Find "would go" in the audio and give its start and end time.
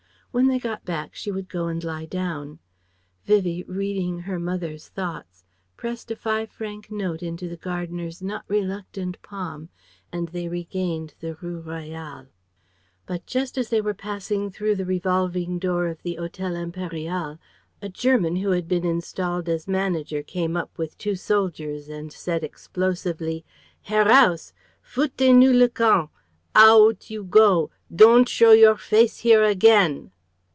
1.29-1.67